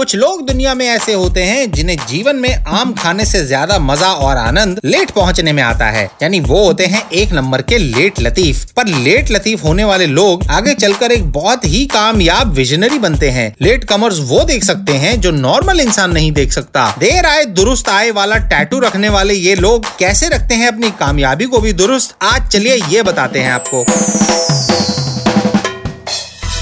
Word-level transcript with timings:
कुछ 0.00 0.14
लोग 0.16 0.44
दुनिया 0.46 0.74
में 0.74 0.84
ऐसे 0.86 1.12
होते 1.12 1.42
हैं 1.42 1.70
जिन्हें 1.72 1.96
जीवन 2.08 2.36
में 2.36 2.64
आम 2.66 2.92
खाने 2.94 3.24
से 3.24 3.42
ज़्यादा 3.46 3.78
मज़ा 3.78 4.06
और 4.06 4.36
आनंद 4.36 4.80
लेट 4.84 5.10
पहुँचने 5.10 5.52
में 5.52 5.62
आता 5.62 5.86
है। 5.86 6.04
यानी 6.22 6.40
वो 6.40 6.62
होते 6.64 6.86
हैं 6.86 7.02
एक 7.12 7.32
नंबर 7.32 7.62
के 7.62 7.78
लेट 7.78 8.20
लतीफ। 8.20 8.64
पर 8.72 8.86
लेट 8.86 9.30
लतीफ 9.30 9.64
होने 9.64 9.84
वाले 9.84 10.06
लोग 10.06 10.46
आगे 10.50 10.74
चलकर 10.74 11.12
एक 11.12 11.30
बहुत 11.32 11.64
ही 11.64 11.84
कामयाब 11.86 12.52
विजनरी 12.52 12.98
बनते 12.98 13.30
हैं। 13.30 13.52
लेट 13.62 13.84
कमर्स 13.84 14.20
वो 14.22 14.42
देख 14.44 14.64
सकते 14.64 14.92
हैं 14.94 15.20
जो 15.20 15.30
नॉर्मल 15.32 15.80
इंसान 15.80 16.12
नहीं 16.12 16.32
देख 16.32 16.52
सकता। 16.52 16.88
देर 16.98 17.26
आए 17.26 17.44
दुरुस्त 17.52 17.88
आए 17.88 18.10
वाला 18.12 18.36
टैटू 18.48 18.78
रखने 18.78 19.08
वाले 19.08 19.34
ये 19.34 19.54
लोग 19.56 19.96
कैसे 19.98 20.28
रखते 20.28 20.54
हैं 20.54 20.68
अपनी 20.68 20.90
कामयाबी 21.00 21.44
को 21.44 21.60
भी 21.60 21.72
दुरुस्त? 21.74 22.16
आज 22.24 22.48
चलिए 22.48 22.82
ये 22.88 23.02
बताते 23.02 23.40
हैं 23.40 23.52
आपको। 23.52 23.84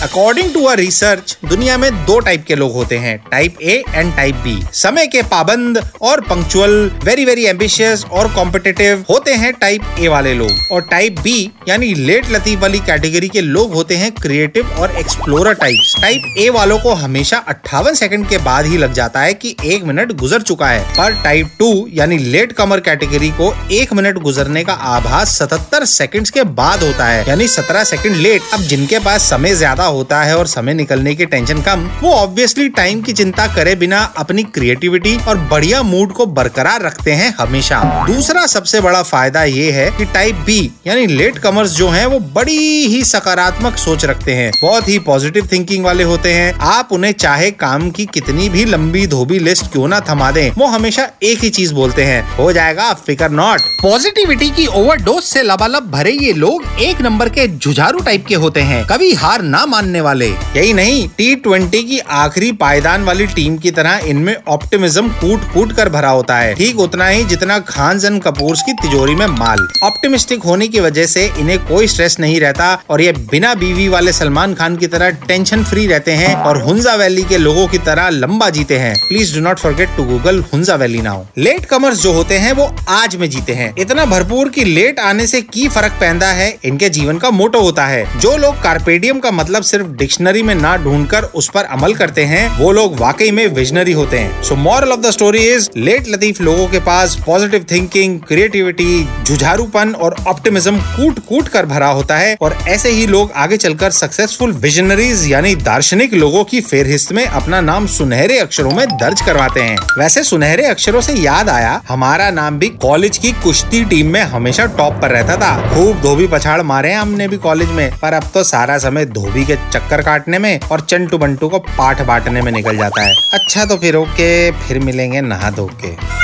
अकॉर्डिंग 0.03 0.53
टू 0.55 0.63
अ 0.65 0.73
रिसर्च 0.75 1.37
दुनिया 1.45 1.77
में 1.79 1.91
दो 2.07 2.19
टाइप 2.21 2.45
के 2.49 2.55
लोग 2.55 2.73
होते 2.73 2.97
हैं 2.99 3.17
type 3.31 3.61
A 3.61 3.73
and 3.95 4.15
type 4.17 4.35
B 4.43 4.55
समय 4.73 5.07
के 5.07 5.23
पाबंद 5.31 5.81
और 6.03 6.21
पंक्चुअल 6.21 6.71
वेरी 7.05 7.25
वेरी 7.25 7.47
एम्बिशियस 7.47 8.05
और 8.05 8.33
कॉम्पिटेटिव 8.35 9.05
होते 9.11 9.35
हैं 9.35 9.53
टाइप 9.61 9.97
ए 10.01 10.09
वाले 10.09 10.35
लोग. 10.35 10.51
और 10.73 10.83
टाइप 10.91 11.19
बी 11.21 11.51
यानी 11.69 11.93
लेट 11.95 12.31
लतीफ 12.33 12.61
वाली 12.61 12.79
कैटेगरी 12.81 13.29
के 13.29 13.41
लोग 13.41 13.75
होते 13.75 13.97
हैं 13.97 14.11
क्रिएटिव 14.13 14.71
और 14.81 14.97
एक्सप्लोरर 14.99 15.55
टाइप्स 15.55 15.95
टाइप 16.03 16.39
ए 16.39 16.49
वालों 16.51 16.79
को 16.79 16.93
हमेशा 17.03 17.39
अट्ठावन 17.49 17.95
सेकंड 17.95 18.29
के 18.29 18.39
बाद 18.45 18.67
ही 18.67 18.79
लग 18.79 18.93
जाता 18.93 19.21
है 19.21 19.35
कि 19.35 19.55
एक 19.65 19.85
मिनट 19.85 20.13
गुजर 20.21 20.43
चुका 20.43 20.69
है. 20.69 20.81
पर 20.99 21.21
टाइप 21.25 21.51
टू 21.59 21.87
यानी 21.95 22.19
लेट 22.19 22.53
कमर 22.53 22.81
कैटेगरी 22.81 23.31
को 23.41 23.53
एक 23.73 23.93
मिनट 23.95 24.19
गुजरने 24.23 24.65
का 24.65 24.73
आभास 24.95 25.37
सतहत्तर 25.39 25.85
सेकंड्स 25.89 26.31
के 26.31 26.43
बाद 26.63 26.83
होता 26.83 27.07
है, 27.07 27.29
यानी 27.29 27.49
सत्रह 27.49 27.85
सेकंड 27.85 28.17
लेट 28.17 28.55
अब 28.55 28.61
जिनके 28.63 28.99
पास 29.01 29.31
समय 29.31 29.55
ज़्यादा 29.55 29.87
होता 29.89 30.23
है 30.23 30.37
और 30.39 30.47
समय 30.47 30.75
निकलने 30.75 31.15
की 31.15 31.27
टेंशन 31.27 31.61
कम, 31.63 31.89
वो 32.01 32.13
ऑब्वियसली 32.13 32.69
टाइम 32.71 33.03
की 33.03 33.13
चिंता 33.13 33.47
करे 33.47 33.75
बिना 33.75 34.03
अपनी 34.19 34.43
क्रिएटिविटी 34.45 35.17
और 35.29 35.39
बढ़िया 35.51 35.83
मूड 35.83 36.13
को 36.13 36.27
बरकरार 36.29 36.83
रखते 36.83 37.13
हैं 37.13 37.35
हमेशा। 37.39 37.83
दूसरा 38.07 38.47
सबसे 38.47 38.81
बड़ा 38.81 39.03
फ़ायदा 39.03 39.45
ये 39.45 39.71
है 39.73 39.91
कि 39.91 40.05
टाइप 40.05 40.37
बी 40.47 40.59
यानी 40.87 41.07
लेट 41.07 41.39
कमर्स 41.39 41.71
जो 41.71 41.89
हैं, 41.89 42.05
वो 42.07 42.19
बड़ी 42.35 42.87
ही 42.87 43.03
सकारात्मक 43.05 43.77
सोच 43.79 44.05
रखते 44.05 44.35
हैं। 44.35 44.51
बहुत 44.63 44.89
ही 44.89 44.99
पॉजिटिव 45.01 45.49
थिंकिंग 45.53 45.85
वाले 45.85 46.05
होते 46.05 46.33
हैं। 46.33 46.53
आप 46.69 46.89
उन्हें 46.93 47.13
चाहे 47.15 47.51
काम 47.53 47.91
की 47.91 48.07
कितनी 48.07 48.49
भी 48.49 48.65
लंबी 48.65 49.07
धोबी 49.07 49.39
लिस्ट 49.39 49.71
क्यों 49.73 49.89
ना 49.89 50.01
थमा 50.01 50.31
दें, 50.31 50.51
वो 50.51 50.67
हमेशा 50.67 51.09
एक 51.23 51.39
ही 51.39 51.51
चीज़ 51.51 51.75
बोलते 51.75 52.05
हैं। 52.05 52.23
हो 52.37 52.53
जाएगा 52.53 52.93
फिकर 52.97 53.31
नॉट 53.31 53.61
पॉजिटिविटी 53.83 54.51
की 54.51 54.67
ओवरडोज 54.69 55.23
से 55.23 55.43
लबालब 55.43 55.91
भरे 55.91 56.13
ये 56.13 56.33
लोग 56.35 56.65
एक 56.81 57.01
नंबर 57.01 57.29
के 57.29 57.47
जुझारू 57.49 57.99
टाइप 57.99 58.27
के 58.27 58.35
होते 58.37 58.61
हैं। 58.63 58.85
कभी 58.87 59.13
हार 59.15 59.43
ना 59.43 59.65
मानने 59.79 60.01
वाले। 60.01 60.29
यही 60.29 60.73
नहीं 60.73 61.09
टी 61.09 61.35
ट्वेंटी 61.37 61.83
की 61.83 61.99
आखिरी 62.17 62.51
पायदान 62.61 63.03
वाली 63.05 63.27
टीम 63.27 63.57
की 63.57 63.71
तरह 63.71 64.01
इनमें 64.05 64.35
ऑप्टिमिज्म 64.49 65.09
कूट 65.11 65.43
कूट 65.53 65.73
कर 65.73 65.89
भरा 65.89 66.09
होता 66.11 66.37
है। 66.37 66.55
ठीक 66.55 66.79
उतना 66.81 67.07
ही 67.07 67.25
जितना 67.25 67.59
खान 67.69 67.99
जन 67.99 68.19
कपूर 68.19 68.57
की 68.67 68.73
तिजोरी 68.73 69.15
में 69.15 69.27
माल। 69.29 69.67
ऑप्टिमिस्टिक 69.85 70.43
होने 70.43 70.69
की 70.69 70.81
वजह 70.81 71.07
से 71.07 71.25
इन्हें 71.39 71.59
कोई 71.67 71.87
स्ट्रेस 71.87 72.19
नहीं 72.21 72.41
रहता 72.41 72.67
और 72.91 73.01
ये 73.01 73.13
बिना 73.31 73.53
बीवी 73.55 73.87
वाले 73.89 74.13
सलमान 74.13 74.55
खान 74.55 74.77
की 74.77 74.87
तरह 74.87 75.11
टेंशन 75.29 75.63
फ्री 75.65 75.87
रहते 75.87 76.13
हैं 76.13 76.35
और 76.37 76.61
हुंजा 76.63 76.95
वैली 76.95 77.23
के 77.23 77.39
लोगों 77.39 77.67
की 77.69 77.79
तरह 77.89 78.09
लंबा 78.11 78.49
जीते 78.51 78.79
हैं। 78.79 78.95
Please 79.09 79.35
do 79.35 79.41
not 79.41 79.59
forget 79.59 79.97
to 79.97 80.05
Google 80.05 80.43
Hunza 80.53 80.75
valley 80.75 81.03
now 81.03 81.23
late 81.39 81.65
comers 81.67 82.03
जो 82.03 82.13
होते 82.13 82.39
हैं 82.39 82.53
वो 82.53 82.67
आज 82.91 83.17
में 83.17 83.29
जीते 83.31 83.55
हैं। 83.55 83.73
इतना 83.79 84.05
भरपूर 84.07 84.49
की 84.49 84.65
लेट 84.65 85.01
आने 85.01 85.27
से 85.27 85.43
की 85.43 85.69
फ़र्क 85.69 85.93
पैदा 86.01 86.33
है, 86.33 86.49
इनके 86.65 86.89
जीवन 86.91 87.19
का 87.19 87.31
मोटो 87.31 87.61
होता 87.61 87.87
है। 87.87 88.05
जो 88.21 88.37
लोग 88.37 88.63
कार्पेडियम 88.63 89.19
का 89.19 89.31
मतलब 89.33 89.63
सिर्फ़ 89.71 89.87
डिक्शनरी 89.99 90.43
में 90.43 90.55
ना 90.55 90.77
ढूंढकर 90.77 91.25
उस 91.35 91.51
पर 91.55 91.65
अमल 91.67 91.95
करते 91.95 92.25
हैं, 92.25 92.49
वो 92.59 92.73
लोग 92.73 92.99
वाकई 92.99 93.31
में 93.31 93.47
विजनरी 93.55 93.93
होते 93.93 94.19
हैं। 94.19 94.43
So 94.43 94.57
moral 94.59 94.93
of 94.93 95.01
the 95.01 95.11
story 95.11 95.47
is 95.47 95.69
late 95.77 96.09
Latif 96.09 96.41
लोगों 96.41 96.67
के 96.69 96.79
पास 96.81 97.17
पॉजिटिव 97.27 97.67
थिंकिंग 97.71 98.19
क्रिएटिविटी 98.21 99.09
जुझारूपन 99.27 99.95
और 99.95 100.17
ऑप्टिमिज्म 100.29 100.81
कूट 100.89 101.19
कूट 101.29 101.49
कर 101.49 101.67
भरा 101.67 101.89
होता 101.91 102.17
है 102.17 102.37
और 102.41 102.57
ऐसे 102.69 102.91
ही 102.91 103.07
लोग 103.07 103.33
आगे 103.37 103.57
चलकर 103.57 103.91
सक्सेसफुल 103.93 104.53
विजनरीज 104.59 105.27
यानी 105.29 105.55
दार्शनिक 105.63 106.15
लोगों 106.15 106.45
की 106.45 106.61
फेरहिस्त 106.61 107.13
में 107.13 107.25
अपना 107.25 107.61
नाम 107.61 107.87
सुनहरे 107.89 108.39
अक्षरों 108.39 108.71
में 108.71 108.87
दर्ज 108.91 109.21
करवाते 109.21 109.61
हैं। 109.61 109.77
वैसे 109.99 110.23
सुनहरे 110.25 110.67
अक्षरों 110.67 111.01
से 111.01 111.13
याद 111.15 111.49
आया, 111.49 111.81
हमारा 111.89 112.31
नाम 112.31 112.59
भी 112.59 112.69
कॉलेज 112.83 113.19
की 113.19 113.33
कुश्ती 113.43 113.85
टीम 113.85 114.13
में 114.13 114.21
हमेशा 114.23 114.67
टॉप 114.79 115.01
पर 115.03 115.11
रहता 115.11 115.37
था। 115.37 115.55
खूब 115.71 116.01
धोबी 116.01 116.27
पछाड़ 116.27 116.61
मारे 116.63 116.93
हमने 116.93 117.29
भी 117.29 117.37
कॉलेज 117.39 117.69
में, 117.71 117.91
पर 117.99 118.13
अब 118.13 118.31
तो 118.35 118.43
सारा 118.45 118.79
समय 118.79 119.07
धोबी 119.09 119.45
के 119.45 119.55
चक्कर 119.73 120.03
काटने 120.03 120.39
में 120.39 120.61
और 120.61 120.81
चंटू 120.81 121.19
बंटू 121.19 121.49
को 121.49 121.59
पाठ 121.59 122.03
बांटने 122.03 122.43
में 122.43 122.53
निकल 122.53 122.77
जाता 122.77 123.03
है। 123.03 123.15
अच्छा 123.35 123.65
तो 123.65 123.77
फिर 123.77 123.97
ओके, 123.97 124.51
फिर 124.51 124.79
मिलेंगे 124.79 125.21
नहा 125.21 125.51
धो 125.51 125.67
के। 125.67 126.19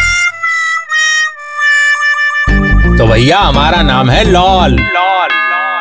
तो 2.98 3.06
भैया, 3.06 3.38
हमारा 3.38 3.82
नाम 3.82 4.10
है 4.10 4.24
लॉल। 4.24 4.72
लॉल 4.72 5.28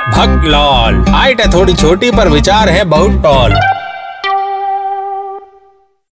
भक् 0.08 0.46
लॉल। 0.46 1.06
हाइट 1.10 1.42
है 1.42 1.54
थोड़ी 1.54 1.74
छोटी, 1.74 2.12
पर 2.12 2.28
विचार 2.28 2.70
है 2.70 2.84
बहुत 2.84 3.24
टॉल। 3.24 3.54